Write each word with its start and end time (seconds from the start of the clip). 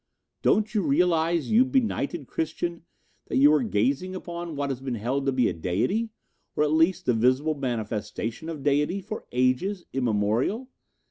Don't 0.41 0.73
you 0.73 0.81
realize, 0.81 1.51
you 1.51 1.63
benighted 1.63 2.25
Christian, 2.25 2.81
that 3.27 3.37
you 3.37 3.53
are 3.53 3.61
gazing 3.61 4.15
upon 4.15 4.55
what 4.55 4.71
has 4.71 4.81
been 4.81 4.95
held 4.95 5.27
to 5.27 5.31
be 5.31 5.47
a 5.47 5.53
deity, 5.53 6.09
or 6.55 6.63
at 6.63 6.71
least 6.73 7.05
the 7.05 7.13
visible 7.13 7.53
manifestation 7.53 8.49
of 8.49 8.63
deity, 8.63 8.99
for 8.99 9.27
ages 9.31 9.85
immemorial? 9.93 10.69